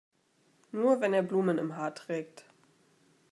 [0.71, 2.45] Nur wenn er Blumen im Haar trägt.